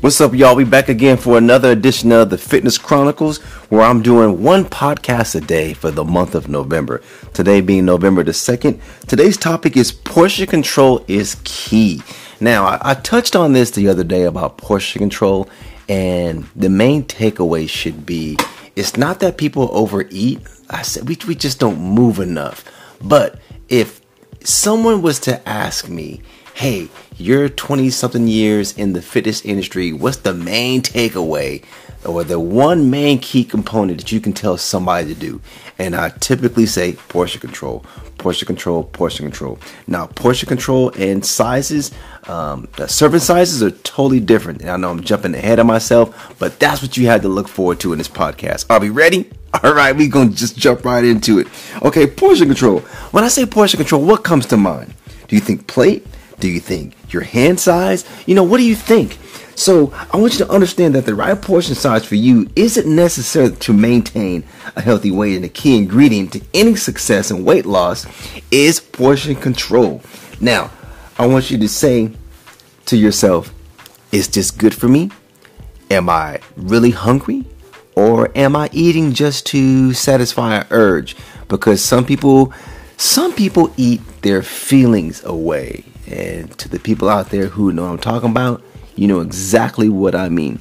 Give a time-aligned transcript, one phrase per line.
[0.00, 0.56] What's up, y'all?
[0.56, 3.36] We back again for another edition of the Fitness Chronicles,
[3.68, 7.02] where I'm doing one podcast a day for the month of November.
[7.34, 8.80] Today being November the 2nd.
[9.06, 12.00] Today's topic is portion control is key.
[12.40, 15.50] Now, I, I touched on this the other day about portion control,
[15.86, 18.38] and the main takeaway should be
[18.76, 20.40] it's not that people overeat.
[20.70, 22.64] I said we, we just don't move enough.
[23.02, 23.99] But if
[24.44, 26.22] someone was to ask me,
[26.54, 29.92] hey, you're 20 something years in the fitness industry.
[29.92, 31.64] What's the main takeaway
[32.04, 35.40] or the one main key component that you can tell somebody to do?
[35.78, 37.84] And I typically say portion control,
[38.18, 39.58] portion control, portion control.
[39.86, 41.92] Now, portion control and sizes,
[42.28, 44.60] um, the serving sizes are totally different.
[44.60, 47.48] And I know I'm jumping ahead of myself, but that's what you had to look
[47.48, 48.66] forward to in this podcast.
[48.70, 49.30] Are we ready?
[49.64, 51.48] All right, we're going to just jump right into it.
[51.82, 52.80] Okay, portion control.
[53.10, 54.94] When I say portion control, what comes to mind?
[55.28, 56.06] Do you think plate?
[56.38, 58.04] Do you think your hand size?
[58.26, 59.18] You know, what do you think?
[59.56, 63.50] So I want you to understand that the right portion size for you isn't necessary
[63.50, 68.06] to maintain a healthy weight, and the key ingredient to any success in weight loss
[68.50, 70.00] is portion control.
[70.40, 70.70] Now,
[71.18, 72.10] I want you to say
[72.86, 73.52] to yourself,
[74.12, 75.10] is this good for me?
[75.90, 77.44] Am I really hungry?
[77.96, 81.16] Or am I eating just to satisfy an urge?
[81.48, 82.52] Because some people
[82.96, 85.84] some people eat their feelings away.
[86.06, 88.62] And to the people out there who know I'm talking about,
[88.94, 90.58] you know exactly what I mean.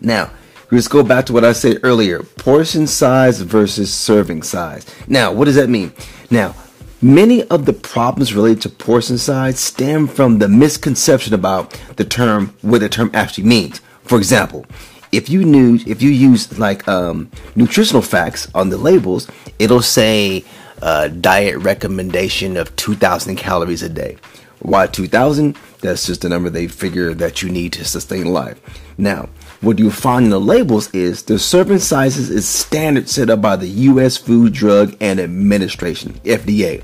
[0.00, 0.30] Now,
[0.70, 4.86] let's go back to what I said earlier portion size versus serving size.
[5.06, 5.92] Now, what does that mean?
[6.30, 6.54] Now,
[7.02, 12.54] many of the problems related to portion size stem from the misconception about the term,
[12.62, 13.80] what the term actually means.
[14.04, 14.64] For example,
[15.12, 20.44] if you knew, if you use like um, nutritional facts on the labels, it'll say
[20.82, 24.16] uh, diet recommendation of 2,000 calories a day.
[24.60, 25.56] Why 2,000?
[25.80, 28.60] That's just the number they figure that you need to sustain life.
[28.98, 29.28] Now,
[29.60, 33.56] what you find in the labels is the serving sizes is standard set up by
[33.56, 34.16] the U.S.
[34.16, 36.82] Food, Drug, and Administration (FDA).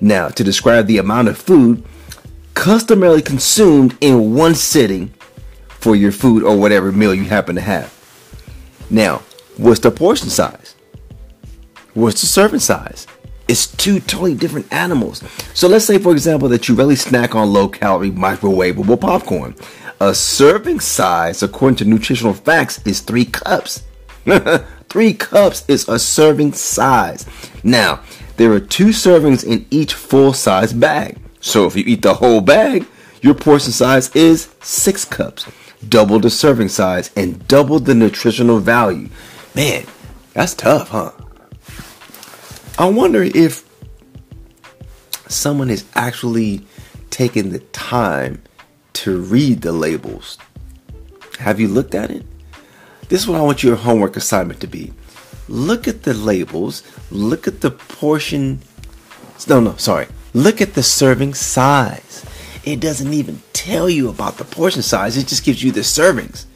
[0.00, 1.84] Now, to describe the amount of food
[2.54, 5.12] customarily consumed in one sitting
[5.82, 7.92] for your food or whatever meal you happen to have.
[8.88, 9.22] Now,
[9.56, 10.76] what's the portion size?
[11.94, 13.06] What's the serving size?
[13.48, 15.22] It's two totally different animals.
[15.54, 19.56] So let's say, for example, that you really snack on low calorie microwavable popcorn.
[20.00, 23.82] A serving size, according to nutritional facts, is three cups.
[24.88, 27.26] three cups is a serving size.
[27.64, 28.00] Now,
[28.36, 31.18] there are two servings in each full size bag.
[31.40, 32.86] So if you eat the whole bag,
[33.20, 35.46] your portion size is six cups.
[35.88, 39.08] Double the serving size and double the nutritional value.
[39.54, 39.84] Man,
[40.32, 41.12] that's tough, huh?
[42.78, 43.68] I wonder if
[45.28, 46.64] someone is actually
[47.10, 48.42] taking the time
[48.94, 50.38] to read the labels.
[51.38, 52.24] Have you looked at it?
[53.08, 54.92] This is what I want your homework assignment to be.
[55.48, 58.60] Look at the labels, look at the portion.
[59.48, 60.06] No, no, sorry.
[60.34, 62.24] Look at the serving size.
[62.64, 66.46] It doesn't even tell you about the portion size, it just gives you the servings.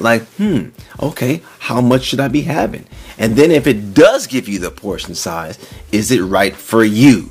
[0.00, 0.70] Like, hmm,
[1.00, 2.84] okay, how much should I be having?
[3.16, 5.56] And then if it does give you the portion size,
[5.92, 7.30] is it right for you?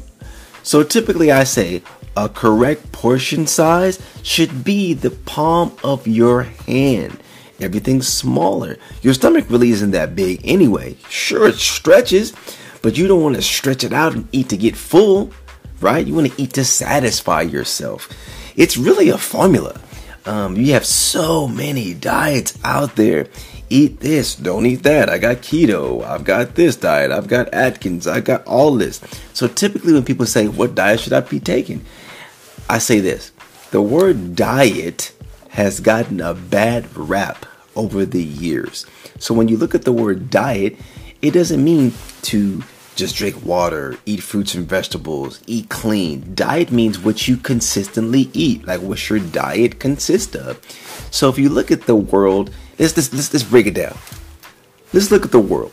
[0.63, 1.81] So typically I say
[2.15, 7.19] a correct portion size should be the palm of your hand.
[7.59, 8.77] Everything's smaller.
[9.01, 10.95] Your stomach really isn't that big anyway.
[11.09, 12.33] Sure, it stretches,
[12.81, 15.31] but you don't want to stretch it out and eat to get full,
[15.81, 16.05] right?
[16.07, 18.09] You want to eat to satisfy yourself.
[18.57, 19.79] It's really a formula.
[20.25, 23.27] Um, you have so many diets out there.
[23.69, 25.09] Eat this, don't eat that.
[25.09, 26.03] I got keto.
[26.03, 27.11] I've got this diet.
[27.11, 28.07] I've got Atkins.
[28.07, 28.99] I got all this.
[29.33, 31.85] So typically, when people say, What diet should I be taking?
[32.69, 33.31] I say this
[33.71, 35.13] the word diet
[35.49, 37.45] has gotten a bad rap
[37.75, 38.85] over the years.
[39.19, 40.77] So when you look at the word diet,
[41.21, 41.93] it doesn't mean
[42.23, 42.63] to
[42.97, 46.31] just drink water, eat fruits and vegetables, eat clean.
[46.33, 50.59] Diet means what you consistently eat, like what your diet consists of.
[51.11, 52.49] So if you look at the world,
[52.79, 53.95] let's let's, let's, let's break it down.
[54.93, 55.71] Let's look at the world.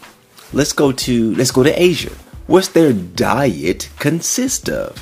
[0.53, 2.13] Let's go to let's go to Asia.
[2.47, 4.99] What's their diet consist of?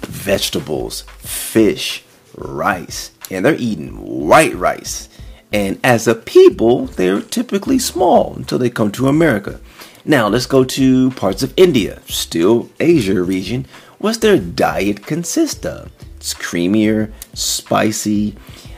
[0.00, 2.02] Vegetables, fish,
[2.36, 5.08] rice, and they're eating white rice.
[5.52, 9.60] And as a people, they're typically small until they come to America.
[10.04, 13.66] Now let's go to parts of India, still Asia region.
[13.98, 15.92] What's their diet consist of?
[16.16, 18.34] It's creamier, spicy,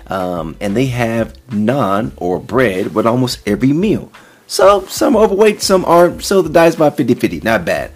[0.09, 4.12] um, and they have naan or bread with almost every meal.
[4.47, 6.23] So some are overweight, some aren't.
[6.23, 7.93] So the diet's about 50-50, not bad.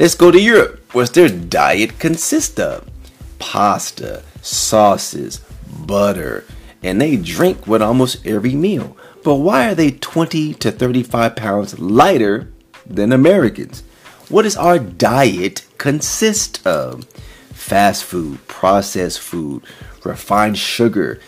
[0.00, 0.80] Let's go to Europe.
[0.92, 2.90] What's their diet consist of?
[3.38, 5.40] Pasta, sauces,
[5.86, 6.44] butter,
[6.82, 8.96] and they drink with almost every meal.
[9.22, 12.52] But why are they 20 to 35 pounds lighter
[12.86, 13.82] than Americans?
[14.28, 17.04] What does our diet consist of?
[17.52, 19.62] Fast food, processed food,
[20.04, 21.20] refined sugar.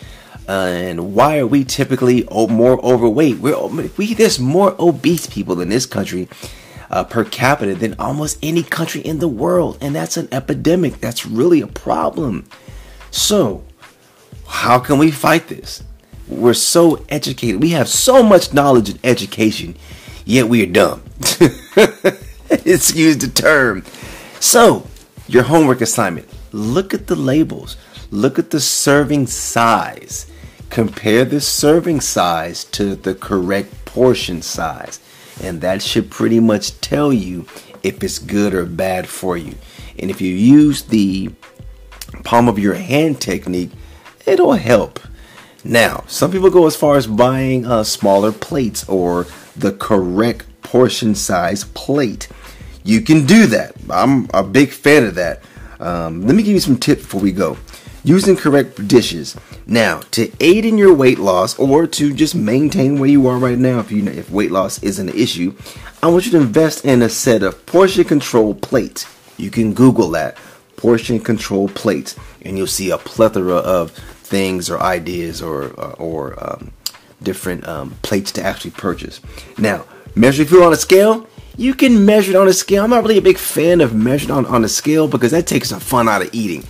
[0.47, 3.39] Uh, and why are we typically more overweight?
[3.39, 3.57] We're
[3.97, 6.29] we there's more obese people in this country
[6.89, 10.99] uh, per capita than almost any country in the world, and that's an epidemic.
[10.99, 12.45] That's really a problem.
[13.11, 13.63] So,
[14.47, 15.83] how can we fight this?
[16.27, 17.61] We're so educated.
[17.61, 19.75] We have so much knowledge and education,
[20.27, 21.01] yet we are dumb.
[22.49, 23.83] Excuse the term.
[24.39, 24.85] So,
[25.27, 27.77] your homework assignment look at the labels,
[28.11, 30.29] look at the serving size,
[30.69, 34.99] compare the serving size to the correct portion size,
[35.41, 37.45] and that should pretty much tell you
[37.83, 39.55] if it's good or bad for you.
[39.99, 41.31] And if you use the
[42.23, 43.71] palm of your hand technique,
[44.25, 44.99] it'll help.
[45.63, 49.25] Now, some people go as far as buying uh, smaller plates or
[49.57, 52.27] the correct portion size plate.
[52.83, 53.75] You can do that.
[53.89, 55.43] I'm a big fan of that.
[55.79, 57.57] Um, let me give you some tips before we go.
[58.03, 59.35] Using correct dishes.
[59.65, 63.57] Now, to aid in your weight loss or to just maintain where you are right
[63.57, 65.53] now, if you if weight loss isn't an issue,
[66.01, 69.05] I want you to invest in a set of portion control plates.
[69.35, 70.37] You can Google that
[70.77, 76.71] portion control plates, and you'll see a plethora of things or ideas or or um,
[77.21, 79.21] different um, plates to actually purchase.
[79.57, 79.85] Now,
[80.15, 81.27] measure food on a scale.
[81.57, 82.83] You can measure it on a scale.
[82.83, 85.69] I'm not really a big fan of measuring on, on a scale because that takes
[85.69, 86.63] the fun out of eating.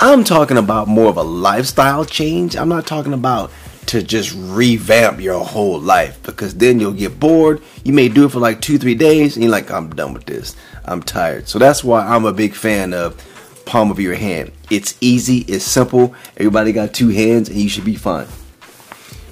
[0.00, 2.56] I'm talking about more of a lifestyle change.
[2.56, 3.52] I'm not talking about
[3.86, 7.62] to just revamp your whole life because then you'll get bored.
[7.84, 10.24] You may do it for like two, three days and you're like, I'm done with
[10.24, 10.56] this.
[10.84, 11.48] I'm tired.
[11.48, 13.22] So that's why I'm a big fan of
[13.66, 14.52] palm of your hand.
[14.70, 16.14] It's easy, it's simple.
[16.36, 18.28] Everybody got two hands and you should be fine.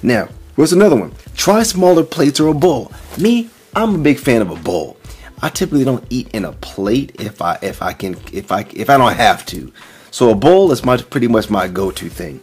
[0.03, 1.13] Now, what's another one?
[1.35, 2.91] Try smaller plates or a bowl.
[3.17, 4.97] Me, I'm a big fan of a bowl.
[5.41, 8.89] I typically don't eat in a plate if I if I can if I if
[8.89, 9.71] I don't have to.
[10.11, 12.41] So a bowl is my pretty much my go-to thing.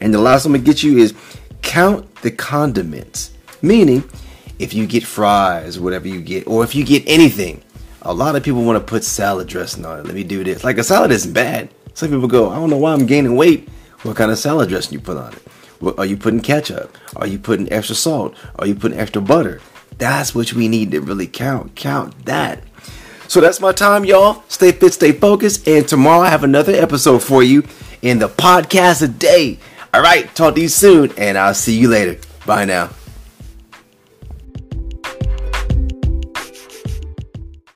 [0.00, 1.14] And the last I'm gonna get you is
[1.62, 3.32] count the condiments.
[3.62, 4.02] Meaning,
[4.58, 7.62] if you get fries, whatever you get, or if you get anything,
[8.02, 10.06] a lot of people want to put salad dressing on it.
[10.06, 10.64] Let me do this.
[10.64, 11.68] Like a salad isn't bad.
[11.94, 13.68] Some people go, I don't know why I'm gaining weight.
[14.02, 15.42] What kind of salad dressing you put on it?
[15.96, 16.96] Are you putting ketchup?
[17.16, 18.34] Are you putting extra salt?
[18.58, 19.60] Are you putting extra butter?
[19.98, 21.74] That's what we need to really count.
[21.74, 22.62] Count that.
[23.28, 24.42] So that's my time, y'all.
[24.48, 27.64] Stay fit, stay focused, and tomorrow I have another episode for you
[28.02, 29.58] in the podcast a day.
[29.94, 32.18] All right, talk to you soon, and I'll see you later.
[32.44, 32.90] Bye now.